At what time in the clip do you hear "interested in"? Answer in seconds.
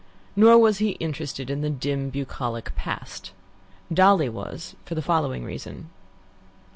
0.97-1.61